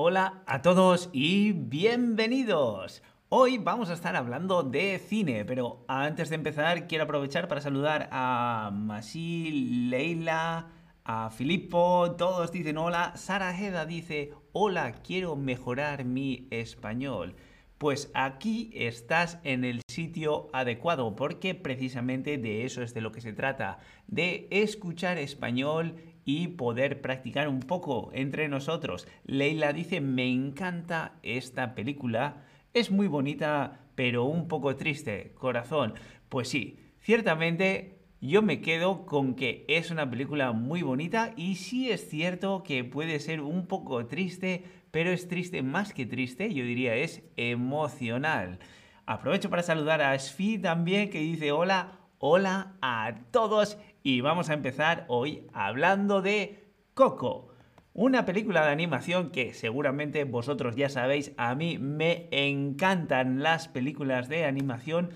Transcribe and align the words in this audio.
Hola 0.00 0.44
a 0.46 0.62
todos 0.62 1.10
y 1.12 1.50
bienvenidos. 1.50 3.02
Hoy 3.30 3.58
vamos 3.58 3.90
a 3.90 3.94
estar 3.94 4.14
hablando 4.14 4.62
de 4.62 4.96
cine, 5.00 5.44
pero 5.44 5.84
antes 5.88 6.28
de 6.28 6.36
empezar 6.36 6.86
quiero 6.86 7.02
aprovechar 7.02 7.48
para 7.48 7.60
saludar 7.60 8.08
a 8.12 8.70
Masi, 8.72 9.88
Leila, 9.90 10.68
a 11.02 11.30
Filippo, 11.30 12.14
todos 12.16 12.52
dicen 12.52 12.78
hola. 12.78 13.16
Sara 13.16 13.50
Heda 13.58 13.86
dice 13.86 14.34
hola, 14.52 14.92
quiero 15.02 15.34
mejorar 15.34 16.04
mi 16.04 16.46
español. 16.52 17.34
Pues 17.78 18.10
aquí 18.12 18.70
estás 18.74 19.38
en 19.44 19.64
el 19.64 19.82
sitio 19.88 20.48
adecuado, 20.52 21.14
porque 21.14 21.54
precisamente 21.54 22.36
de 22.36 22.64
eso 22.64 22.82
es 22.82 22.92
de 22.92 23.00
lo 23.00 23.12
que 23.12 23.20
se 23.20 23.32
trata, 23.32 23.78
de 24.08 24.48
escuchar 24.50 25.16
español 25.16 25.94
y 26.24 26.48
poder 26.48 27.00
practicar 27.00 27.46
un 27.46 27.60
poco 27.60 28.10
entre 28.12 28.48
nosotros. 28.48 29.06
Leila 29.24 29.72
dice, 29.72 30.00
me 30.00 30.28
encanta 30.28 31.14
esta 31.22 31.76
película, 31.76 32.44
es 32.74 32.90
muy 32.90 33.06
bonita, 33.06 33.78
pero 33.94 34.24
un 34.24 34.48
poco 34.48 34.74
triste, 34.74 35.32
corazón. 35.38 35.94
Pues 36.28 36.48
sí, 36.48 36.80
ciertamente 36.98 37.98
yo 38.20 38.42
me 38.42 38.60
quedo 38.60 39.06
con 39.06 39.34
que 39.34 39.64
es 39.68 39.92
una 39.92 40.10
película 40.10 40.50
muy 40.50 40.82
bonita 40.82 41.32
y 41.36 41.54
sí 41.54 41.90
es 41.92 42.08
cierto 42.08 42.64
que 42.64 42.82
puede 42.82 43.20
ser 43.20 43.40
un 43.40 43.66
poco 43.66 44.04
triste, 44.06 44.64
pero 44.90 45.10
es 45.10 45.28
triste 45.28 45.62
más 45.62 45.92
que 45.92 46.06
triste, 46.06 46.52
yo 46.52 46.64
diría 46.64 46.94
es 46.94 47.22
emocional. 47.36 48.58
Aprovecho 49.06 49.50
para 49.50 49.62
saludar 49.62 50.02
a 50.02 50.18
Sfi 50.18 50.58
también 50.58 51.10
que 51.10 51.20
dice 51.20 51.52
hola, 51.52 51.98
hola 52.18 52.74
a 52.82 53.14
todos 53.30 53.78
y 54.02 54.20
vamos 54.20 54.50
a 54.50 54.54
empezar 54.54 55.04
hoy 55.08 55.46
hablando 55.52 56.22
de 56.22 56.64
Coco. 56.94 57.48
Una 57.94 58.24
película 58.24 58.64
de 58.64 58.72
animación 58.72 59.30
que 59.30 59.54
seguramente 59.54 60.24
vosotros 60.24 60.76
ya 60.76 60.88
sabéis, 60.88 61.32
a 61.36 61.54
mí 61.54 61.78
me 61.78 62.28
encantan 62.30 63.42
las 63.42 63.66
películas 63.66 64.28
de 64.28 64.44
animación. 64.44 65.10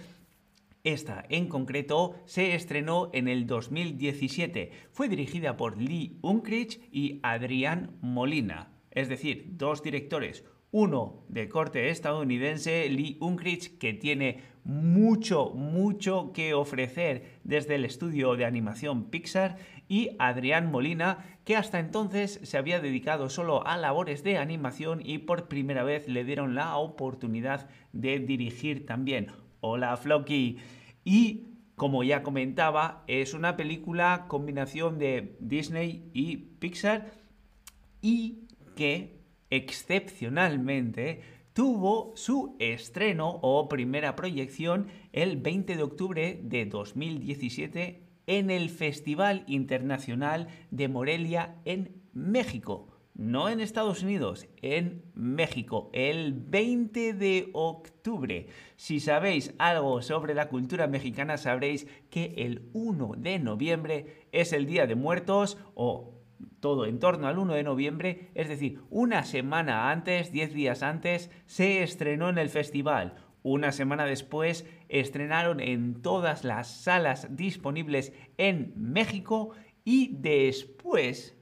Esta 0.85 1.25
en 1.29 1.49
concreto 1.49 2.17
se 2.25 2.55
estrenó 2.55 3.11
en 3.13 3.29
el 3.29 3.47
2017. 3.47 4.73
Fue 4.91 5.09
dirigida 5.09 5.57
por 5.57 5.81
Lee 5.81 6.19
Unkrich 6.23 6.81
y 6.91 7.21
Adrián 7.23 7.97
Molina 8.01 8.72
es 8.93 9.09
decir, 9.09 9.47
dos 9.51 9.83
directores, 9.83 10.45
uno 10.71 11.25
de 11.29 11.49
corte 11.51 11.91
estadounidense, 11.91 12.89
Lee 12.89 13.19
Unkrich, 13.21 13.77
que 13.77 13.93
tiene 13.93 14.41
mucho, 14.65 15.51
mucho 15.51 16.33
que 16.33 16.55
ofrecer 16.55 17.41
desde 17.45 17.75
el 17.75 17.85
estudio 17.85 18.37
de 18.37 18.47
animación 18.47 19.11
Pixar, 19.11 19.59
y 19.93 20.17
Adrián 20.19 20.71
Molina, 20.71 21.19
que 21.45 21.55
hasta 21.55 21.79
entonces 21.79 22.41
se 22.43 22.57
había 22.57 22.81
dedicado 22.81 23.29
solo 23.29 23.67
a 23.67 23.77
labores 23.77 24.25
de 24.25 24.39
animación 24.39 25.03
y 25.05 25.19
por 25.19 25.49
primera 25.49 25.85
vez 25.85 26.09
le 26.09 26.25
dieron 26.25 26.55
la 26.55 26.77
oportunidad 26.77 27.69
de 27.93 28.19
dirigir 28.19 28.87
también. 28.87 29.33
Hola 29.61 29.95
Floki. 29.99 30.57
Y 31.05 31.49
como 31.77 32.05
ya 32.05 32.23
comentaba, 32.23 33.05
es 33.07 33.35
una 33.35 33.57
película 33.59 34.25
combinación 34.29 34.99
de 34.99 35.37
Disney 35.41 36.09
y 36.15 36.37
Pixar 36.37 37.13
y 38.01 38.39
que 38.83 39.21
excepcionalmente 39.49 41.21
tuvo 41.53 42.11
su 42.17 42.57
estreno 42.59 43.39
o 43.41 43.69
primera 43.69 44.17
proyección 44.17 44.89
el 45.13 45.37
20 45.37 45.77
de 45.77 45.83
octubre 45.85 46.41
de 46.43 46.67
2017 46.67 48.03
en 48.27 48.51
el 48.51 48.71
Festival 48.71 49.45
Internacional 49.47 50.49
de 50.73 50.89
Morelia 50.89 51.61
en 51.65 52.03
México. 52.13 52.89
No 53.15 53.49
en 53.49 53.61
Estados 53.61 54.03
Unidos, 54.03 54.49
en 54.63 55.05
México, 55.15 55.89
el 55.93 56.33
20 56.33 57.13
de 57.13 57.51
octubre. 57.53 58.49
Si 58.75 58.99
sabéis 58.99 59.55
algo 59.59 60.03
sobre 60.03 60.35
la 60.35 60.49
cultura 60.49 60.89
mexicana, 60.89 61.37
sabréis 61.37 61.87
que 62.11 62.35
el 62.39 62.69
1 62.73 63.13
de 63.19 63.39
noviembre 63.39 64.27
es 64.33 64.53
el 64.53 64.67
Día 64.67 64.89
de 64.89 64.97
Muertos 64.97 65.57
o 65.77 66.12
todo 66.61 66.87
en 66.87 66.99
torno 66.99 67.27
al 67.27 67.39
1 67.39 67.55
de 67.55 67.63
noviembre, 67.63 68.31
es 68.35 68.49
decir, 68.49 68.81
una 68.91 69.25
semana 69.25 69.91
antes, 69.91 70.33
10 70.33 70.55
días 70.55 70.83
antes, 70.83 71.31
se 71.47 71.83
estrenó 71.83 72.29
en 72.29 72.39
el 72.39 72.49
festival. 72.49 73.15
Una 73.43 73.73
semana 73.73 74.05
después 74.05 74.67
estrenaron 74.89 75.61
en 75.61 76.01
todas 76.01 76.45
las 76.45 76.69
salas 76.69 77.29
disponibles 77.37 78.13
en 78.39 78.73
México 78.77 79.51
y 79.85 80.15
después, 80.15 81.37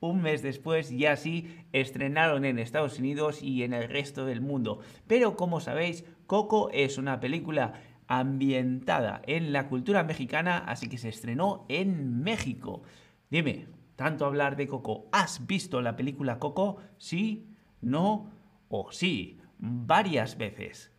un 0.00 0.20
mes 0.20 0.42
después, 0.42 0.90
ya 0.90 1.16
sí, 1.16 1.48
estrenaron 1.72 2.44
en 2.44 2.58
Estados 2.58 2.98
Unidos 2.98 3.42
y 3.42 3.62
en 3.62 3.72
el 3.72 3.88
resto 3.88 4.26
del 4.26 4.42
mundo. 4.42 4.80
Pero 5.06 5.36
como 5.36 5.60
sabéis, 5.60 6.04
Coco 6.26 6.70
es 6.72 6.98
una 6.98 7.20
película 7.20 7.80
ambientada 8.06 9.22
en 9.26 9.52
la 9.52 9.68
cultura 9.68 10.04
mexicana, 10.04 10.58
así 10.58 10.88
que 10.88 10.98
se 10.98 11.08
estrenó 11.08 11.64
en 11.68 12.22
México. 12.22 12.82
Dime, 13.30 13.66
tanto 13.96 14.26
hablar 14.26 14.56
de 14.56 14.68
Coco. 14.68 15.08
¿Has 15.12 15.46
visto 15.46 15.80
la 15.80 15.96
película 15.96 16.38
Coco? 16.38 16.76
¿Sí? 16.98 17.48
¿No? 17.80 18.30
¿O 18.68 18.92
sí? 18.92 19.40
Varias 19.58 20.38
veces. 20.38 20.92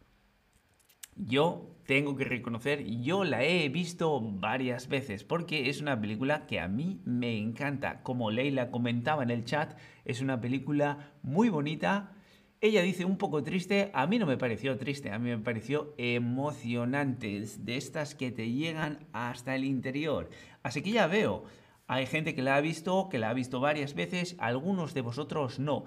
Yo 1.15 1.77
tengo 1.87 2.17
que 2.17 2.25
reconocer, 2.25 2.83
yo 2.83 3.23
la 3.23 3.43
he 3.43 3.69
visto 3.69 4.19
varias 4.21 4.89
veces 4.89 5.23
porque 5.23 5.69
es 5.69 5.81
una 5.81 5.99
película 5.99 6.45
que 6.45 6.59
a 6.59 6.67
mí 6.67 6.99
me 7.05 7.37
encanta. 7.37 8.03
Como 8.03 8.29
Leila 8.29 8.71
comentaba 8.71 9.23
en 9.23 9.31
el 9.31 9.45
chat, 9.45 9.79
es 10.05 10.21
una 10.21 10.39
película 10.41 11.13
muy 11.23 11.49
bonita. 11.49 12.11
Ella 12.59 12.81
dice 12.81 13.05
un 13.05 13.17
poco 13.17 13.41
triste, 13.41 13.89
a 13.93 14.05
mí 14.05 14.19
no 14.19 14.25
me 14.25 14.37
pareció 14.37 14.77
triste, 14.77 15.11
a 15.11 15.19
mí 15.19 15.29
me 15.29 15.37
pareció 15.37 15.93
emocionante, 15.97 17.41
de 17.59 17.77
estas 17.77 18.15
que 18.15 18.31
te 18.31 18.51
llegan 18.51 19.07
hasta 19.13 19.55
el 19.55 19.63
interior. 19.63 20.29
Así 20.63 20.81
que 20.81 20.91
ya 20.91 21.07
veo, 21.07 21.45
hay 21.87 22.05
gente 22.05 22.35
que 22.35 22.41
la 22.41 22.57
ha 22.57 22.61
visto, 22.61 23.07
que 23.09 23.17
la 23.17 23.29
ha 23.29 23.33
visto 23.33 23.61
varias 23.61 23.93
veces, 23.93 24.35
algunos 24.39 24.93
de 24.93 25.01
vosotros 25.01 25.57
no. 25.57 25.85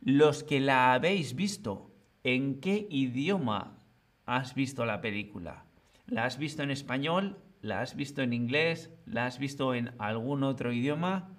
Los 0.00 0.44
que 0.44 0.60
la 0.60 0.92
habéis 0.92 1.34
visto, 1.34 1.90
¿en 2.24 2.60
qué 2.60 2.86
idioma 2.90 3.78
has 4.26 4.54
visto 4.54 4.84
la 4.84 5.00
película? 5.00 5.64
¿La 6.06 6.26
has 6.26 6.36
visto 6.36 6.62
en 6.62 6.70
español? 6.70 7.38
¿La 7.62 7.80
has 7.80 7.96
visto 7.96 8.20
en 8.20 8.34
inglés? 8.34 8.90
¿La 9.06 9.26
has 9.26 9.38
visto 9.38 9.74
en 9.74 9.92
algún 9.98 10.42
otro 10.42 10.72
idioma? 10.72 11.30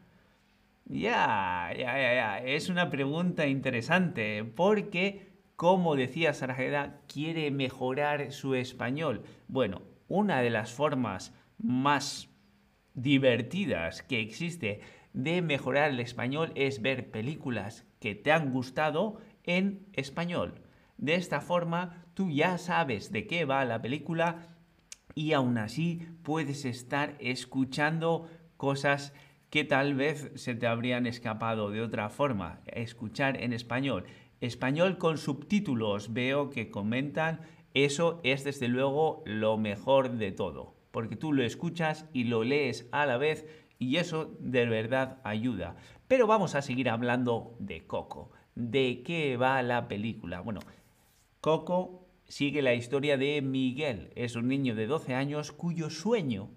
Ya, 0.85 1.72
ya, 1.78 1.94
ya, 1.97 2.13
ya. 2.13 2.38
Es 2.39 2.69
una 2.69 2.89
pregunta 2.89 3.45
interesante 3.45 4.44
porque, 4.44 5.31
como 5.56 5.95
decía 5.95 6.33
Sarajeda, 6.33 7.01
quiere 7.07 7.51
mejorar 7.51 8.31
su 8.31 8.56
español. 8.56 9.23
Bueno, 9.47 9.83
una 10.07 10.41
de 10.41 10.50
las 10.50 10.72
formas 10.72 11.33
más 11.59 12.31
divertidas 12.94 14.03
que 14.03 14.19
existe 14.19 14.81
de 15.13 15.41
mejorar 15.41 15.91
el 15.91 16.00
español 16.00 16.52
es 16.56 16.81
ver 16.81 17.12
películas 17.12 17.85
que 18.00 18.16
te 18.16 18.31
han 18.31 18.52
gustado 18.52 19.19
en 19.44 19.85
español. 19.94 20.62
De 20.97 21.16
esta 21.16 21.41
forma 21.41 22.06
tú 22.13 22.30
ya 22.30 22.57
sabes 22.57 23.12
de 23.12 23.28
qué 23.28 23.46
va 23.46 23.66
la 23.66 23.81
película 23.81 24.47
y 25.16 25.34
aún 25.34 25.57
así 25.57 26.07
puedes 26.24 26.66
estar 26.66 27.16
escuchando 27.19 28.30
cosas 28.57 29.13
que 29.50 29.63
tal 29.66 29.96
vez 29.96 30.31
se 30.35 30.56
te 30.56 30.68
habrían 30.68 31.06
escapado 31.06 31.72
de 31.72 31.81
otra 31.81 32.09
forma. 32.09 32.62
Escuchar 32.68 33.41
en 33.41 33.51
español. 33.51 34.06
Español 34.40 34.97
con 34.97 35.18
subtítulos 35.18 36.13
veo 36.13 36.50
que 36.50 36.72
comentan. 36.72 37.41
Eso 37.74 38.22
es 38.24 38.46
desde 38.46 38.69
luego 38.69 39.24
lo 39.25 39.57
mejor 39.57 40.12
de 40.12 40.31
todo 40.31 40.81
porque 40.91 41.16
tú 41.16 41.34
lo 41.34 41.44
escuchas 41.44 42.06
y 42.13 42.25
lo 42.25 42.44
lees 42.44 42.88
a 42.91 43.06
la 43.06 43.18
vez 43.18 43.45
y 43.80 43.98
eso 43.98 44.36
de 44.39 44.66
verdad 44.66 45.19
ayuda. 45.24 45.75
Pero 46.07 46.27
vamos 46.27 46.56
a 46.56 46.62
seguir 46.62 46.89
hablando 46.89 47.56
de 47.60 47.88
Coco. 47.88 48.31
¿De 48.54 49.01
qué 49.04 49.38
va 49.38 49.63
la 49.63 49.88
película? 49.88 50.42
Bueno, 50.42 50.60
Coco 51.39 52.06
sigue 52.27 52.62
la 52.62 52.74
historia 52.74 53.18
de 53.18 53.42
Miguel. 53.42 54.12
Es 54.16 54.36
un 54.36 54.48
niño 54.48 54.75
de 54.75 54.88
12 54.88 55.16
años 55.16 55.51
cuyo 55.51 55.89
sueño, 55.89 56.50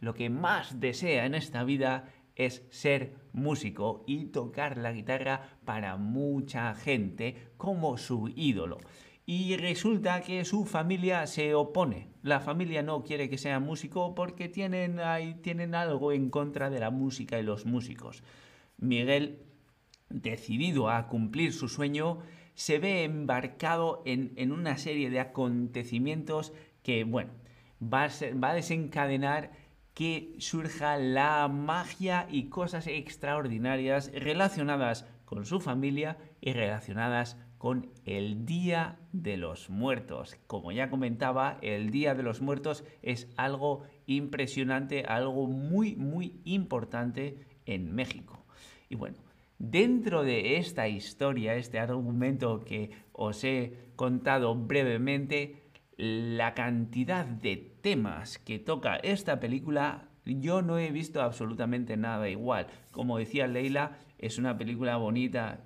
lo 0.00 0.14
que 0.14 0.30
más 0.30 0.80
desea 0.80 1.26
en 1.26 1.34
esta 1.34 1.64
vida, 1.64 2.12
es 2.36 2.64
ser 2.70 3.14
músico 3.32 4.04
y 4.06 4.26
tocar 4.26 4.76
la 4.76 4.92
guitarra 4.92 5.58
para 5.64 5.96
mucha 5.96 6.74
gente 6.74 7.48
como 7.56 7.96
su 7.98 8.28
ídolo 8.36 8.78
y 9.26 9.56
resulta 9.56 10.20
que 10.20 10.44
su 10.44 10.64
familia 10.64 11.26
se 11.26 11.52
opone. 11.54 12.08
La 12.22 12.38
familia 12.38 12.84
no 12.84 13.02
quiere 13.02 13.28
que 13.28 13.38
sea 13.38 13.58
músico 13.58 14.14
porque 14.14 14.48
tienen, 14.48 15.00
tienen 15.42 15.74
algo 15.74 16.12
en 16.12 16.30
contra 16.30 16.70
de 16.70 16.78
la 16.78 16.90
música 16.90 17.36
y 17.40 17.42
los 17.42 17.66
músicos. 17.66 18.22
Miguel, 18.78 19.40
decidido 20.08 20.88
a 20.90 21.08
cumplir 21.08 21.52
su 21.52 21.68
sueño, 21.68 22.20
se 22.54 22.78
ve 22.78 23.02
embarcado 23.02 24.02
en, 24.06 24.52
una 24.52 24.78
serie 24.78 25.10
de 25.10 25.18
acontecimientos 25.18 26.52
que, 26.84 27.02
bueno, 27.02 27.32
va 27.82 28.08
va 28.42 28.50
a 28.50 28.54
desencadenar 28.54 29.50
que 29.92 30.36
surja 30.38 30.98
la 30.98 31.48
magia 31.48 32.28
y 32.30 32.48
cosas 32.48 32.86
extraordinarias 32.86 34.12
relacionadas 34.14 35.04
con 35.24 35.44
su 35.46 35.58
familia 35.58 36.16
y 36.40 36.52
relacionadas 36.52 37.36
con 37.66 37.90
el 38.04 38.46
Día 38.46 38.96
de 39.10 39.36
los 39.36 39.70
Muertos. 39.70 40.36
Como 40.46 40.70
ya 40.70 40.88
comentaba, 40.88 41.58
el 41.62 41.90
Día 41.90 42.14
de 42.14 42.22
los 42.22 42.40
Muertos 42.40 42.84
es 43.02 43.28
algo 43.36 43.82
impresionante, 44.06 45.02
algo 45.02 45.48
muy, 45.48 45.96
muy 45.96 46.38
importante 46.44 47.40
en 47.64 47.92
México. 47.92 48.46
Y 48.88 48.94
bueno, 48.94 49.16
dentro 49.58 50.22
de 50.22 50.58
esta 50.58 50.86
historia, 50.86 51.56
este 51.56 51.80
argumento 51.80 52.60
que 52.60 52.92
os 53.12 53.42
he 53.42 53.90
contado 53.96 54.54
brevemente, 54.54 55.64
la 55.96 56.54
cantidad 56.54 57.26
de 57.26 57.56
temas 57.56 58.38
que 58.38 58.60
toca 58.60 58.94
esta 58.94 59.40
película, 59.40 60.08
yo 60.24 60.62
no 60.62 60.78
he 60.78 60.92
visto 60.92 61.20
absolutamente 61.20 61.96
nada 61.96 62.28
igual. 62.28 62.68
Como 62.92 63.18
decía 63.18 63.48
Leila, 63.48 63.98
es 64.18 64.38
una 64.38 64.56
película 64.56 64.98
bonita, 64.98 65.64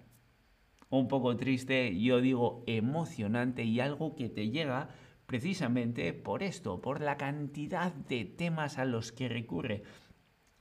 un 0.90 1.08
poco 1.08 1.36
triste, 1.36 1.98
yo 1.98 2.20
digo 2.20 2.64
emocionante 2.66 3.64
y 3.64 3.80
algo 3.80 4.16
que 4.16 4.28
te 4.28 4.50
llega 4.50 4.90
precisamente 5.26 6.12
por 6.12 6.42
esto, 6.42 6.80
por 6.80 7.00
la 7.00 7.16
cantidad 7.16 7.92
de 7.92 8.24
temas 8.24 8.78
a 8.78 8.84
los 8.84 9.12
que 9.12 9.28
recurre. 9.28 9.84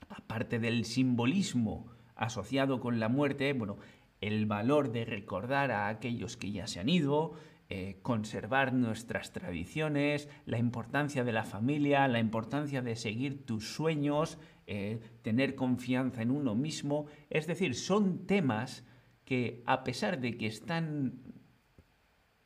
Aparte 0.07 0.59
del 0.59 0.85
simbolismo 0.85 1.87
asociado 2.15 2.79
con 2.79 2.99
la 2.99 3.09
muerte, 3.09 3.53
bueno, 3.53 3.77
el 4.21 4.45
valor 4.45 4.91
de 4.91 5.05
recordar 5.05 5.71
a 5.71 5.87
aquellos 5.87 6.37
que 6.37 6.51
ya 6.51 6.67
se 6.67 6.79
han 6.79 6.89
ido, 6.89 7.33
eh, 7.69 7.97
conservar 8.01 8.73
nuestras 8.73 9.31
tradiciones, 9.31 10.27
la 10.45 10.57
importancia 10.57 11.23
de 11.23 11.31
la 11.31 11.45
familia, 11.45 12.07
la 12.07 12.19
importancia 12.19 12.81
de 12.81 12.95
seguir 12.95 13.45
tus 13.45 13.73
sueños, 13.73 14.37
eh, 14.67 14.99
tener 15.21 15.55
confianza 15.55 16.21
en 16.21 16.31
uno 16.31 16.53
mismo. 16.55 17.05
Es 17.29 17.47
decir, 17.47 17.75
son 17.75 18.25
temas 18.27 18.83
que 19.29 19.61
a 19.67 19.83
pesar 19.83 20.19
de 20.19 20.39
que 20.39 20.47
están, 20.47 21.21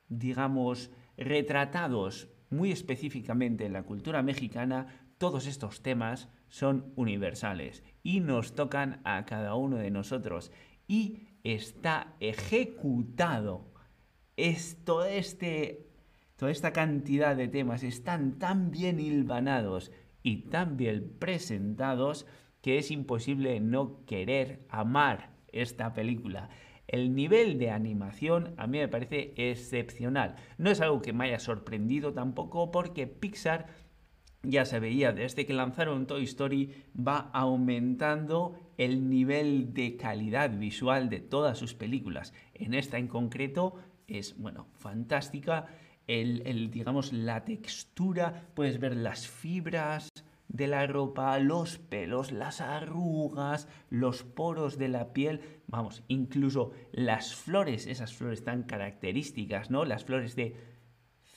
digamos, 0.10 0.92
retratados 1.16 2.28
muy 2.50 2.74
específicamente 2.74 3.66
en 3.66 3.72
la 3.72 3.84
cultura 3.84 4.22
mexicana, 4.22 5.08
todos 5.18 5.48
estos 5.48 5.82
temas 5.82 6.28
son 6.50 6.92
universales 6.98 7.86
y 8.04 8.20
nos 8.20 8.54
tocan 8.54 9.00
a 9.06 9.24
cada 9.24 9.56
uno 9.56 9.78
de 9.78 9.92
nosotros 9.92 10.52
y 10.86 11.22
está 11.46 12.16
ejecutado 12.20 13.72
es 14.36 14.78
este, 15.10 15.88
toda 16.36 16.52
esta 16.52 16.74
cantidad 16.74 17.38
de 17.38 17.48
temas 17.48 17.84
están 17.84 18.40
tan 18.40 18.72
bien 18.72 19.00
hilvanados 19.00 19.90
y 20.22 20.50
tan 20.50 20.76
bien 20.76 21.16
presentados 21.18 22.28
que 22.62 22.78
es 22.78 22.92
imposible 22.92 23.62
no 23.62 24.04
querer 24.06 24.66
amar 24.68 25.32
esta 25.54 25.94
película. 25.94 26.50
El 26.94 27.16
nivel 27.16 27.58
de 27.58 27.72
animación 27.72 28.54
a 28.56 28.68
mí 28.68 28.78
me 28.78 28.88
parece 28.88 29.34
excepcional. 29.36 30.36
No 30.60 30.70
es 30.70 30.80
algo 30.80 31.02
que 31.02 31.12
me 31.12 31.26
haya 31.26 31.40
sorprendido 31.40 32.14
tampoco 32.14 32.70
porque 32.70 33.08
Pixar 33.08 33.66
ya 34.44 34.64
se 34.64 34.80
veía 34.80 35.12
desde 35.12 35.48
que 35.48 35.56
lanzaron 35.56 36.06
Toy 36.06 36.26
Story 36.26 36.84
va 36.96 37.32
aumentando 37.34 38.60
el 38.78 39.10
nivel 39.10 39.74
de 39.74 39.98
calidad 39.98 40.52
visual 40.52 41.10
de 41.10 41.20
todas 41.20 41.58
sus 41.58 41.74
películas. 41.74 42.32
En 42.54 42.76
esta 42.76 43.00
en 43.00 43.08
concreto 43.08 43.80
es, 44.06 44.38
bueno, 44.38 44.68
fantástica. 44.76 45.70
El, 46.06 46.70
digamos, 46.70 47.12
la 47.12 47.44
textura, 47.44 48.50
puedes 48.54 48.80
ver 48.80 48.96
las 48.96 49.28
fibras 49.28 50.12
de 50.54 50.68
la 50.68 50.86
ropa, 50.88 51.38
los 51.40 51.80
pelos, 51.80 52.32
las 52.32 52.62
arrugas, 52.62 53.68
los 53.90 54.24
poros 54.24 54.78
de 54.78 54.88
la 54.88 55.12
piel, 55.12 55.42
vamos, 55.68 56.04
incluso 56.08 56.72
las 56.92 57.36
flores, 57.36 57.88
esas 57.88 58.14
flores 58.14 58.44
tan 58.44 58.64
características, 58.64 59.72
¿no? 59.72 59.84
Las 59.84 60.06
flores 60.06 60.36
de 60.36 60.56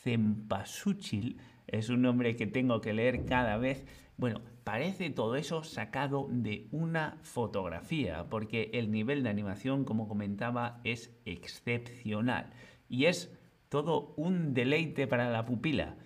cempasúchil, 0.02 1.40
es 1.66 1.88
un 1.88 2.02
nombre 2.02 2.36
que 2.36 2.46
tengo 2.46 2.80
que 2.80 2.92
leer 2.92 3.24
cada 3.24 3.56
vez. 3.56 3.86
Bueno, 4.18 4.42
parece 4.64 5.08
todo 5.10 5.34
eso 5.34 5.64
sacado 5.64 6.28
de 6.30 6.68
una 6.70 7.18
fotografía, 7.22 8.28
porque 8.28 8.70
el 8.74 8.90
nivel 8.90 9.22
de 9.22 9.30
animación, 9.30 9.84
como 9.84 10.08
comentaba, 10.08 10.80
es 10.84 11.10
excepcional. 11.24 12.50
Y 12.88 13.06
es 13.06 13.34
todo 13.70 14.14
un 14.16 14.52
deleite 14.52 15.06
para 15.06 15.30
la 15.30 15.46
pupila. 15.46 15.96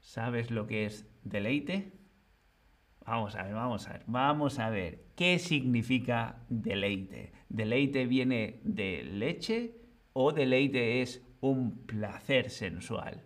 ¿Sabes 0.00 0.50
lo 0.50 0.66
que 0.66 0.84
es 0.84 1.06
deleite? 1.22 2.03
Vamos 3.06 3.36
a 3.36 3.42
ver, 3.42 3.54
vamos 3.54 3.86
a 3.88 3.92
ver, 3.92 4.02
vamos 4.06 4.58
a 4.58 4.70
ver. 4.70 5.04
¿Qué 5.14 5.38
significa 5.38 6.44
deleite? 6.48 7.32
¿Deleite 7.48 8.06
viene 8.06 8.60
de 8.64 9.02
leche 9.04 9.76
o 10.12 10.32
deleite 10.32 11.02
es 11.02 11.22
un 11.40 11.84
placer 11.86 12.50
sensual? 12.50 13.24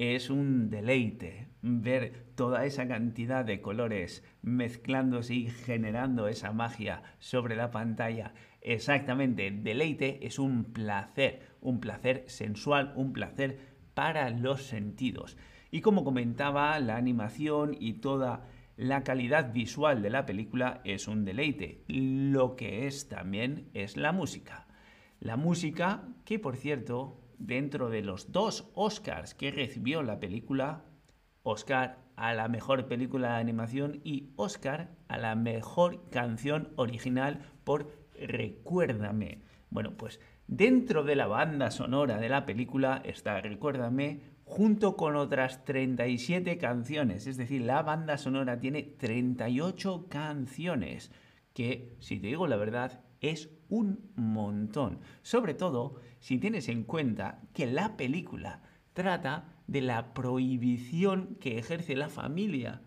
es 0.00 0.30
un 0.30 0.70
deleite 0.70 1.48
ver 1.60 2.24
toda 2.34 2.64
esa 2.64 2.88
cantidad 2.88 3.44
de 3.44 3.60
colores 3.60 4.24
mezclándose 4.40 5.34
y 5.34 5.50
generando 5.50 6.26
esa 6.26 6.52
magia 6.52 7.02
sobre 7.18 7.54
la 7.54 7.70
pantalla. 7.70 8.32
Exactamente, 8.62 9.50
deleite 9.50 10.26
es 10.26 10.38
un 10.38 10.64
placer, 10.64 11.42
un 11.60 11.80
placer 11.80 12.24
sensual, 12.28 12.94
un 12.96 13.12
placer 13.12 13.58
para 13.92 14.30
los 14.30 14.62
sentidos. 14.62 15.36
Y 15.70 15.80
como 15.80 16.04
comentaba, 16.04 16.78
la 16.80 16.96
animación 16.96 17.76
y 17.78 17.94
toda 17.94 18.48
la 18.76 19.04
calidad 19.04 19.52
visual 19.52 20.02
de 20.02 20.10
la 20.10 20.26
película 20.26 20.80
es 20.84 21.06
un 21.06 21.24
deleite. 21.24 21.84
Lo 21.86 22.56
que 22.56 22.86
es 22.86 23.08
también 23.08 23.68
es 23.74 23.96
la 23.96 24.12
música. 24.12 24.66
La 25.20 25.36
música, 25.36 26.08
que 26.24 26.38
por 26.38 26.56
cierto, 26.56 27.20
dentro 27.38 27.90
de 27.90 28.02
los 28.02 28.32
dos 28.32 28.70
Oscars 28.74 29.34
que 29.34 29.50
recibió 29.50 30.02
la 30.02 30.18
película, 30.18 30.84
Oscar 31.42 31.98
a 32.16 32.34
la 32.34 32.48
mejor 32.48 32.86
película 32.86 33.34
de 33.34 33.40
animación 33.40 34.00
y 34.04 34.30
Oscar 34.36 34.90
a 35.08 35.18
la 35.18 35.34
mejor 35.34 36.08
canción 36.10 36.72
original 36.76 37.50
por 37.64 37.90
Recuérdame. 38.14 39.42
Bueno, 39.70 39.96
pues 39.96 40.20
dentro 40.46 41.04
de 41.04 41.16
la 41.16 41.26
banda 41.26 41.70
sonora 41.70 42.18
de 42.18 42.28
la 42.28 42.44
película 42.44 43.00
está 43.04 43.40
Recuérdame 43.40 44.20
junto 44.50 44.96
con 44.96 45.14
otras 45.14 45.64
37 45.64 46.58
canciones, 46.58 47.28
es 47.28 47.36
decir, 47.36 47.62
la 47.62 47.82
banda 47.82 48.18
sonora 48.18 48.58
tiene 48.58 48.82
38 48.82 50.08
canciones, 50.08 51.12
que 51.54 51.94
si 52.00 52.18
te 52.18 52.26
digo 52.26 52.48
la 52.48 52.56
verdad 52.56 53.04
es 53.20 53.48
un 53.68 54.10
montón, 54.16 54.98
sobre 55.22 55.54
todo 55.54 56.00
si 56.18 56.38
tienes 56.38 56.68
en 56.68 56.82
cuenta 56.82 57.42
que 57.54 57.66
la 57.66 57.96
película 57.96 58.62
trata 58.92 59.54
de 59.68 59.82
la 59.82 60.14
prohibición 60.14 61.36
que 61.36 61.56
ejerce 61.56 61.94
la 61.94 62.08
familia 62.08 62.82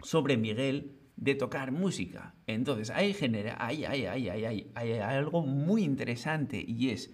sobre 0.00 0.36
Miguel 0.36 0.98
de 1.16 1.34
tocar 1.34 1.72
música. 1.72 2.34
Entonces, 2.46 2.90
ahí 2.90 3.14
genera, 3.14 3.56
hay, 3.58 3.86
hay, 3.86 4.92
algo 5.00 5.46
muy 5.46 5.82
interesante 5.82 6.62
y 6.62 6.90
es 6.90 7.10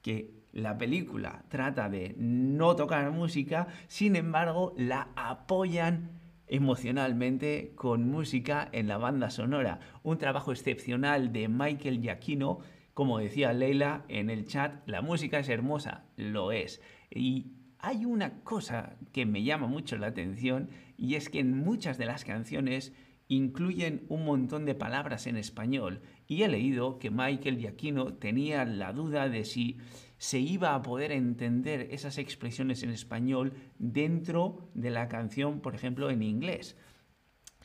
que 0.00 0.39
la 0.52 0.78
película 0.78 1.44
trata 1.48 1.88
de 1.88 2.14
no 2.18 2.76
tocar 2.76 3.10
música, 3.10 3.68
sin 3.88 4.16
embargo, 4.16 4.74
la 4.76 5.08
apoyan 5.16 6.20
emocionalmente 6.50 7.72
con 7.76 8.08
música 8.10 8.68
en 8.72 8.88
la 8.88 8.98
banda 8.98 9.30
sonora. 9.30 9.80
Un 10.02 10.18
trabajo 10.18 10.50
excepcional 10.50 11.32
de 11.32 11.48
Michael 11.48 12.00
Giacchino. 12.00 12.58
Como 12.92 13.18
decía 13.18 13.52
Leila 13.52 14.04
en 14.08 14.30
el 14.30 14.46
chat, 14.46 14.86
la 14.86 15.00
música 15.00 15.38
es 15.38 15.48
hermosa, 15.48 16.04
lo 16.16 16.50
es. 16.50 16.82
Y 17.08 17.52
hay 17.78 18.04
una 18.04 18.42
cosa 18.42 18.96
que 19.12 19.24
me 19.26 19.44
llama 19.44 19.68
mucho 19.68 19.96
la 19.96 20.08
atención 20.08 20.70
y 20.98 21.14
es 21.14 21.30
que 21.30 21.38
en 21.38 21.56
muchas 21.56 21.96
de 21.98 22.06
las 22.06 22.24
canciones 22.24 22.92
incluyen 23.28 24.04
un 24.08 24.24
montón 24.24 24.66
de 24.66 24.74
palabras 24.74 25.28
en 25.28 25.36
español 25.36 26.02
y 26.26 26.42
he 26.42 26.48
leído 26.48 26.98
que 26.98 27.10
Michael 27.10 27.58
Giacchino 27.58 28.14
tenía 28.14 28.64
la 28.64 28.92
duda 28.92 29.28
de 29.28 29.44
si 29.44 29.78
se 30.20 30.38
iba 30.38 30.74
a 30.74 30.82
poder 30.82 31.12
entender 31.12 31.88
esas 31.92 32.18
expresiones 32.18 32.82
en 32.82 32.90
español 32.90 33.54
dentro 33.78 34.68
de 34.74 34.90
la 34.90 35.08
canción, 35.08 35.60
por 35.60 35.74
ejemplo, 35.74 36.10
en 36.10 36.22
inglés. 36.22 36.76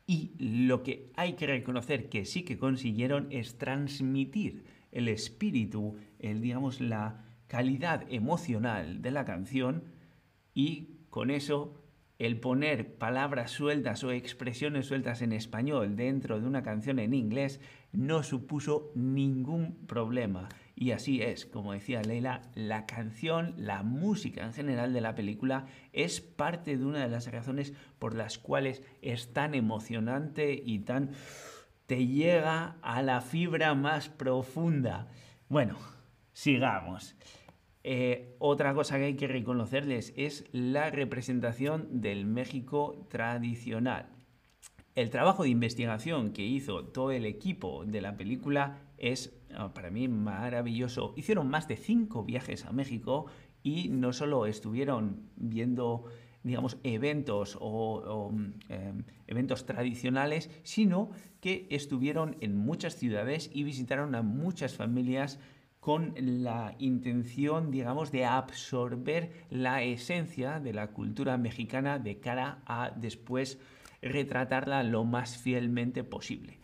Y 0.08 0.32
lo 0.40 0.82
que 0.82 1.12
hay 1.18 1.34
que 1.34 1.48
reconocer 1.48 2.08
que 2.08 2.24
sí 2.24 2.44
que 2.44 2.58
consiguieron 2.58 3.28
es 3.30 3.58
transmitir 3.58 4.64
el 4.94 5.10
espíritu, 5.10 5.98
el, 6.18 6.40
digamos, 6.40 6.80
la 6.80 7.26
calidad 7.48 8.06
emocional 8.10 9.02
de 9.02 9.12
la 9.12 9.26
canción 9.26 9.84
y 10.54 11.02
con 11.10 11.32
eso 11.32 11.84
el 12.20 12.40
poner 12.40 12.96
palabras 12.96 13.52
sueltas 13.52 14.02
o 14.06 14.12
expresiones 14.14 14.86
sueltas 14.86 15.22
en 15.22 15.34
español 15.34 15.98
dentro 15.98 16.40
de 16.40 16.48
una 16.48 16.64
canción 16.64 17.00
en 17.00 17.14
inglés 17.14 17.60
no 17.92 18.24
supuso 18.24 18.94
ningún 18.96 19.76
problema. 19.88 20.48
Y 20.76 20.92
así 20.92 21.22
es, 21.22 21.46
como 21.46 21.72
decía 21.72 22.02
Leila, 22.02 22.42
la 22.54 22.86
canción, 22.86 23.54
la 23.58 23.82
música 23.82 24.44
en 24.44 24.54
general 24.54 24.92
de 24.92 25.00
la 25.00 25.16
película 25.16 25.68
es 25.94 26.20
parte 26.20 26.78
de 26.78 26.86
una 26.86 27.00
de 27.00 27.10
las 27.10 27.32
razones 27.32 27.74
por 27.98 28.14
las 28.14 28.38
cuales 28.38 28.84
es 29.02 29.32
tan 29.32 29.56
emocionante 29.56 30.62
y 30.66 30.80
tan 30.80 31.12
te 31.86 32.08
llega 32.08 32.78
a 32.82 33.02
la 33.04 33.22
fibra 33.22 33.74
más 33.74 34.10
profunda. 34.10 35.08
Bueno, 35.48 35.78
sigamos. 36.34 37.16
Eh, 37.84 38.36
otra 38.40 38.74
cosa 38.74 38.98
que 38.98 39.06
hay 39.06 39.16
que 39.16 39.28
reconocerles 39.28 40.12
es 40.18 40.46
la 40.52 40.90
representación 40.90 42.02
del 42.02 42.26
México 42.26 43.06
tradicional. 43.10 44.10
El 44.96 45.10
trabajo 45.10 45.44
de 45.44 45.50
investigación 45.50 46.32
que 46.32 46.44
hizo 46.44 46.86
todo 46.86 47.12
el 47.12 47.26
equipo 47.26 47.86
de 47.86 48.02
la 48.02 48.18
película 48.18 48.80
es 48.98 49.38
para 49.74 49.90
mí 49.90 50.08
maravilloso. 50.08 51.14
Hicieron 51.16 51.50
más 51.50 51.68
de 51.68 51.78
cinco 51.78 52.24
viajes 52.24 52.66
a 52.66 52.72
México 52.72 53.28
y 53.64 53.90
no 53.90 54.14
solo 54.14 54.46
estuvieron 54.46 55.30
viendo 55.36 56.06
digamos, 56.46 56.78
eventos 56.84 57.58
o, 57.60 58.32
em, 58.70 59.04
eventos 59.26 59.66
tradicionales, 59.66 60.52
sino 60.62 61.10
que 61.42 61.68
estuvieron 61.72 62.38
en 62.40 62.56
muchas 62.56 62.96
ciudades 62.96 63.50
y 63.52 63.64
visitaron 63.64 64.14
a 64.14 64.22
muchas 64.22 64.76
familias 64.76 65.40
con 65.80 66.14
la 66.18 66.76
intención, 66.78 67.72
digamos, 67.72 68.12
de 68.12 68.26
absorber 68.26 69.32
la 69.50 69.82
esencia 69.82 70.60
de 70.60 70.74
la 70.74 70.88
cultura 70.88 71.38
mexicana 71.38 71.98
de 71.98 72.20
cara 72.20 72.62
a 72.68 72.92
después 72.96 73.60
retratarla 74.04 74.84
lo 74.84 75.04
más 75.04 75.38
fielmente 75.38 76.04
posible. 76.04 76.60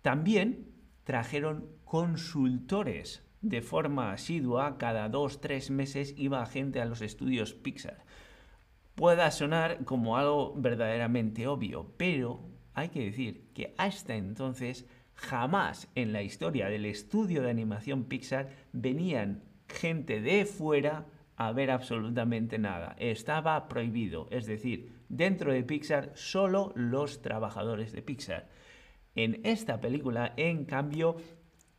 También 0.00 0.72
trajeron 1.04 1.68
consultores 1.86 3.24
de 3.40 3.62
forma 3.62 4.12
asidua, 4.12 4.76
cada 4.76 5.08
dos, 5.08 5.40
tres 5.40 5.70
meses 5.70 6.12
iba 6.18 6.44
gente 6.44 6.82
a 6.82 6.84
los 6.84 7.00
estudios 7.00 7.54
Pixar 7.54 8.04
pueda 8.96 9.30
sonar 9.30 9.84
como 9.84 10.16
algo 10.16 10.54
verdaderamente 10.56 11.46
obvio, 11.46 11.92
pero 11.96 12.40
hay 12.74 12.88
que 12.88 13.04
decir 13.04 13.44
que 13.54 13.74
hasta 13.78 14.16
entonces 14.16 14.86
jamás 15.14 15.88
en 15.94 16.12
la 16.12 16.22
historia 16.22 16.68
del 16.68 16.86
estudio 16.86 17.42
de 17.42 17.50
animación 17.50 18.04
Pixar 18.04 18.50
venían 18.72 19.44
gente 19.68 20.20
de 20.20 20.44
fuera 20.46 21.06
a 21.36 21.52
ver 21.52 21.70
absolutamente 21.70 22.58
nada. 22.58 22.96
Estaba 22.98 23.68
prohibido, 23.68 24.26
es 24.30 24.46
decir, 24.46 24.92
dentro 25.10 25.52
de 25.52 25.62
Pixar 25.62 26.12
solo 26.14 26.72
los 26.74 27.20
trabajadores 27.20 27.92
de 27.92 28.00
Pixar. 28.00 28.48
En 29.14 29.40
esta 29.44 29.80
película, 29.80 30.32
en 30.36 30.64
cambio, 30.64 31.16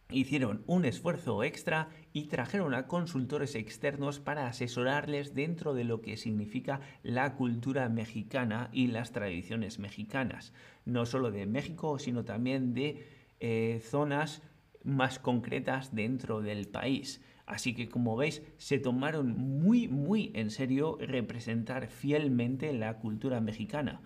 hicieron 0.10 0.64
un 0.68 0.86
esfuerzo 0.86 1.44
extra 1.44 1.90
y 2.14 2.28
trajeron 2.28 2.74
a 2.74 2.88
consultores 2.88 3.56
externos 3.56 4.20
para 4.20 4.48
asesorarles 4.48 5.34
dentro 5.34 5.74
de 5.74 5.84
lo 5.84 6.02
que 6.02 6.18
significa 6.18 6.80
la 7.04 7.36
cultura 7.36 7.90
mexicana 7.90 8.70
y 8.72 8.88
las 8.88 9.12
tradiciones 9.12 9.80
mexicanas, 9.80 10.54
no 10.86 11.06
solo 11.06 11.32
de 11.32 11.46
México, 11.46 12.00
sino 12.00 12.24
también 12.24 12.74
de 12.74 13.06
eh, 13.40 13.82
zonas 13.84 14.42
más 14.84 15.20
concretas 15.20 15.94
dentro 15.94 16.42
del 16.42 16.68
país. 16.68 17.22
Así 17.46 17.74
que 17.74 17.90
como 17.90 18.16
veis, 18.16 18.44
se 18.58 18.80
tomaron 18.80 19.38
muy, 19.38 19.88
muy 19.88 20.32
en 20.36 20.50
serio 20.50 20.98
representar 21.00 21.88
fielmente 21.88 22.74
la 22.74 22.98
cultura 22.98 23.40
mexicana. 23.42 24.02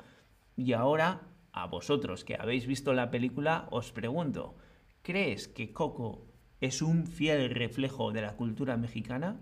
Y 0.56 0.74
ahora, 0.74 1.22
a 1.52 1.66
vosotros 1.66 2.24
que 2.24 2.36
habéis 2.36 2.68
visto 2.68 2.94
la 2.94 3.10
película, 3.10 3.68
os 3.72 3.92
pregunto, 3.92 4.56
¿crees 5.02 5.48
que 5.48 5.74
Coco 5.74 6.28
es 6.60 6.82
un 6.82 7.08
fiel 7.08 7.50
reflejo 7.50 8.12
de 8.12 8.22
la 8.22 8.36
cultura 8.36 8.78
mexicana? 8.78 9.40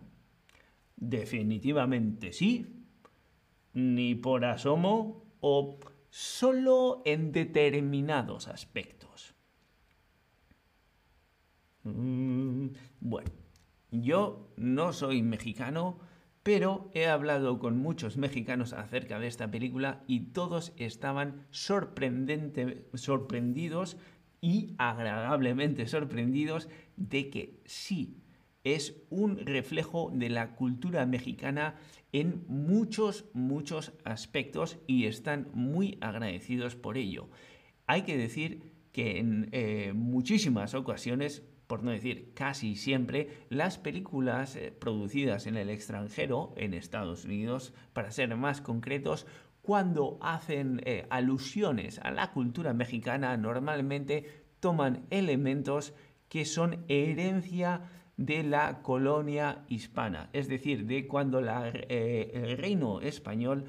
Definitivamente 0.96 2.34
sí. 2.34 2.86
Ni 3.74 4.16
por 4.16 4.46
asomo 4.46 5.26
o 5.42 5.80
solo 6.10 7.02
en 7.06 7.32
determinados 7.32 8.48
aspectos. 8.48 9.36
Mm, 11.84 12.70
bueno, 13.00 13.30
yo 13.92 14.52
no 14.58 14.92
soy 14.94 15.22
mexicano, 15.22 16.00
pero 16.44 16.90
he 16.94 17.08
hablado 17.08 17.60
con 17.60 17.78
muchos 17.78 18.18
mexicanos 18.18 18.74
acerca 18.74 19.20
de 19.20 19.28
esta 19.28 19.52
película 19.52 20.04
y 20.08 20.32
todos 20.32 20.74
estaban 20.78 21.46
sorprendidos 21.52 23.98
y 24.42 24.76
agradablemente 24.78 25.88
sorprendidos 25.88 26.70
de 26.96 27.30
que 27.30 27.60
sí 27.66 28.18
es 28.64 29.02
un 29.10 29.38
reflejo 29.38 30.12
de 30.14 30.30
la 30.30 30.56
cultura 30.56 31.06
mexicana 31.06 31.76
en 32.12 32.44
muchos, 32.48 33.26
muchos 33.34 33.94
aspectos 34.04 34.80
y 34.88 35.06
están 35.06 35.50
muy 35.54 35.98
agradecidos 36.02 36.76
por 36.76 36.98
ello. 36.98 37.30
Hay 37.88 38.04
que 38.04 38.18
decir 38.18 38.74
que 38.92 39.20
en 39.20 39.50
eh, 39.52 39.94
muchísimas 39.94 40.74
ocasiones, 40.74 41.44
por 41.68 41.84
no 41.84 41.92
decir 41.92 42.32
casi 42.34 42.76
siempre, 42.76 43.30
las 43.50 43.78
películas 43.78 44.56
eh, 44.56 44.72
producidas 44.72 45.46
en 45.48 45.56
el 45.56 45.70
extranjero, 45.70 46.54
en 46.58 46.74
Estados 46.74 47.26
Unidos, 47.26 47.74
para 47.94 48.12
ser 48.12 48.36
más 48.36 48.62
concretos, 48.62 49.28
cuando 49.70 50.18
hacen 50.20 50.82
eh, 50.84 51.06
alusiones 51.12 52.00
a 52.00 52.10
la 52.10 52.32
cultura 52.32 52.74
mexicana, 52.74 53.38
normalmente 53.38 54.46
toman 54.60 55.06
elementos 55.12 55.94
que 56.28 56.44
son 56.44 56.86
herencia 56.88 57.84
de 58.18 58.42
la 58.42 58.82
colonia 58.82 59.66
hispana, 59.68 60.32
es 60.34 60.48
decir, 60.48 60.88
de 60.88 61.08
cuando 61.08 61.40
eh, 61.44 62.32
el 62.34 62.58
reino 62.58 63.00
español, 63.02 63.66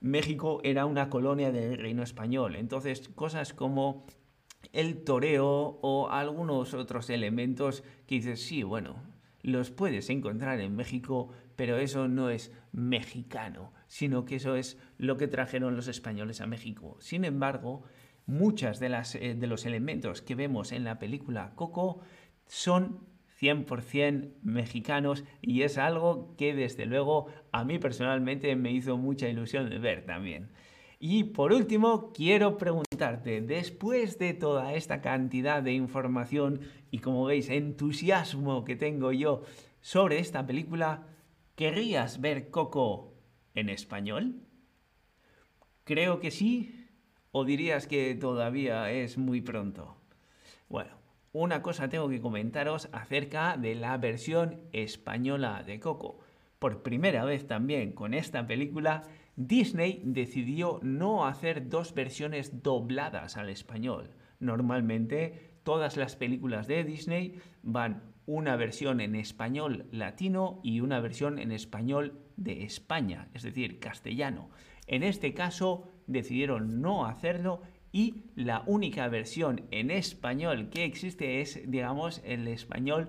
México 0.00 0.62
era 0.64 0.86
una 0.86 1.10
colonia 1.10 1.52
del 1.52 1.76
reino 1.76 2.02
español. 2.02 2.56
Entonces, 2.56 3.10
cosas 3.10 3.52
como 3.52 4.06
el 4.72 5.04
toreo 5.04 5.78
o 5.82 6.08
algunos 6.08 6.72
otros 6.72 7.10
elementos 7.10 7.84
que 8.06 8.14
dices, 8.14 8.42
sí, 8.42 8.62
bueno, 8.62 8.96
los 9.42 9.70
puedes 9.70 10.08
encontrar 10.08 10.60
en 10.60 10.76
México, 10.76 11.28
pero 11.56 11.76
eso 11.76 12.08
no 12.08 12.30
es 12.30 12.52
mexicano, 12.72 13.70
sino 13.92 14.24
que 14.24 14.36
eso 14.36 14.56
es 14.56 14.78
lo 14.96 15.18
que 15.18 15.28
trajeron 15.28 15.76
los 15.76 15.86
españoles 15.86 16.40
a 16.40 16.46
México. 16.46 16.96
Sin 17.00 17.26
embargo, 17.26 17.82
muchas 18.24 18.80
de, 18.80 18.88
las, 18.88 19.14
eh, 19.14 19.34
de 19.34 19.46
los 19.46 19.66
elementos 19.66 20.22
que 20.22 20.34
vemos 20.34 20.72
en 20.72 20.84
la 20.84 20.98
película 20.98 21.52
Coco 21.56 22.00
son 22.46 23.00
100% 23.38 24.30
mexicanos 24.44 25.24
y 25.42 25.60
es 25.60 25.76
algo 25.76 26.34
que 26.38 26.54
desde 26.54 26.86
luego 26.86 27.26
a 27.52 27.64
mí 27.64 27.78
personalmente 27.78 28.56
me 28.56 28.72
hizo 28.72 28.96
mucha 28.96 29.28
ilusión 29.28 29.68
de 29.68 29.78
ver 29.78 30.06
también. 30.06 30.48
Y 30.98 31.24
por 31.24 31.52
último, 31.52 32.14
quiero 32.14 32.56
preguntarte, 32.56 33.42
después 33.42 34.18
de 34.18 34.32
toda 34.32 34.72
esta 34.72 35.02
cantidad 35.02 35.62
de 35.62 35.74
información 35.74 36.60
y 36.90 37.00
como 37.00 37.26
veis, 37.26 37.50
entusiasmo 37.50 38.64
que 38.64 38.74
tengo 38.74 39.12
yo 39.12 39.42
sobre 39.82 40.18
esta 40.18 40.46
película, 40.46 41.08
¿querrías 41.56 42.22
ver 42.22 42.48
Coco 42.48 43.11
en 43.54 43.68
español? 43.68 44.42
Creo 45.84 46.20
que 46.20 46.30
sí, 46.30 46.88
o 47.32 47.44
dirías 47.44 47.86
que 47.86 48.14
todavía 48.14 48.90
es 48.90 49.18
muy 49.18 49.40
pronto. 49.40 49.96
Bueno, 50.68 50.92
una 51.32 51.62
cosa 51.62 51.88
tengo 51.88 52.08
que 52.08 52.20
comentaros 52.20 52.88
acerca 52.92 53.56
de 53.56 53.74
la 53.74 53.96
versión 53.96 54.60
española 54.72 55.62
de 55.62 55.80
Coco. 55.80 56.20
Por 56.58 56.82
primera 56.82 57.24
vez 57.24 57.46
también 57.46 57.92
con 57.92 58.14
esta 58.14 58.46
película, 58.46 59.02
Disney 59.36 60.02
decidió 60.04 60.78
no 60.82 61.26
hacer 61.26 61.68
dos 61.68 61.94
versiones 61.94 62.62
dobladas 62.62 63.36
al 63.36 63.48
español. 63.48 64.10
Normalmente 64.40 65.56
todas 65.62 65.96
las 65.96 66.16
películas 66.16 66.66
de 66.66 66.84
Disney 66.84 67.40
van 67.62 68.12
una 68.26 68.56
versión 68.56 69.00
en 69.00 69.14
español 69.14 69.86
latino 69.90 70.60
y 70.62 70.80
una 70.80 71.00
versión 71.00 71.38
en 71.38 71.50
español 71.50 72.21
de 72.36 72.64
España, 72.64 73.28
es 73.34 73.42
decir, 73.42 73.78
castellano. 73.78 74.50
En 74.86 75.02
este 75.02 75.34
caso 75.34 75.88
decidieron 76.06 76.80
no 76.80 77.06
hacerlo 77.06 77.62
y 77.92 78.24
la 78.34 78.62
única 78.66 79.08
versión 79.08 79.62
en 79.70 79.90
español 79.90 80.70
que 80.70 80.84
existe 80.84 81.40
es, 81.40 81.60
digamos, 81.70 82.22
el 82.24 82.48
español 82.48 83.08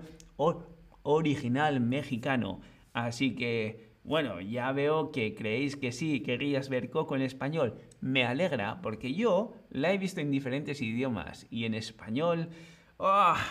original 1.02 1.80
mexicano. 1.80 2.60
Así 2.92 3.34
que, 3.34 3.90
bueno, 4.04 4.40
ya 4.40 4.70
veo 4.72 5.10
que 5.10 5.34
creéis 5.34 5.76
que 5.76 5.90
sí, 5.90 6.20
querías 6.20 6.68
ver 6.68 6.90
Coco 6.90 7.16
en 7.16 7.22
español. 7.22 7.74
Me 8.00 8.24
alegra 8.24 8.82
porque 8.82 9.14
yo 9.14 9.54
la 9.70 9.92
he 9.92 9.98
visto 9.98 10.20
en 10.20 10.30
diferentes 10.30 10.82
idiomas 10.82 11.46
y 11.50 11.64
en 11.64 11.74
español, 11.74 12.50
¡ah! 12.98 13.42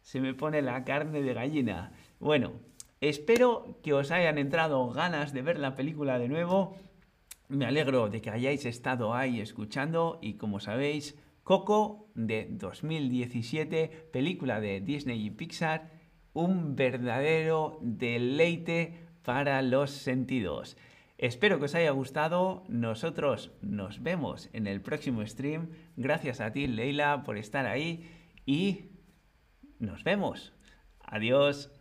se 0.00 0.20
me 0.20 0.34
pone 0.34 0.62
la 0.62 0.84
carne 0.84 1.22
de 1.22 1.34
gallina. 1.34 1.92
Bueno, 2.20 2.52
espero 3.08 3.78
que 3.82 3.92
os 3.92 4.10
hayan 4.10 4.38
entrado 4.38 4.88
ganas 4.90 5.32
de 5.32 5.42
ver 5.42 5.58
la 5.58 5.74
película 5.74 6.18
de 6.18 6.28
nuevo 6.28 6.76
me 7.48 7.66
alegro 7.66 8.08
de 8.08 8.22
que 8.22 8.30
hayáis 8.30 8.64
estado 8.64 9.14
ahí 9.14 9.40
escuchando 9.40 10.18
y 10.22 10.34
como 10.34 10.60
sabéis, 10.60 11.18
Coco 11.42 12.08
de 12.14 12.48
2017, 12.50 14.08
película 14.12 14.60
de 14.60 14.80
Disney 14.80 15.26
y 15.26 15.30
Pixar, 15.30 15.90
un 16.32 16.74
verdadero 16.74 17.78
deleite 17.82 19.08
para 19.22 19.60
los 19.60 19.90
sentidos. 19.90 20.78
Espero 21.18 21.58
que 21.58 21.66
os 21.66 21.74
haya 21.74 21.90
gustado. 21.90 22.64
Nosotros 22.68 23.52
nos 23.60 24.02
vemos 24.02 24.48
en 24.54 24.66
el 24.66 24.80
próximo 24.80 25.24
stream. 25.26 25.68
Gracias 25.96 26.40
a 26.40 26.50
ti, 26.50 26.66
Leila, 26.66 27.24
por 27.24 27.36
estar 27.36 27.66
ahí. 27.66 28.10
Y 28.46 28.86
nos 29.78 30.02
vemos. 30.02 30.54
Adiós. 31.00 31.73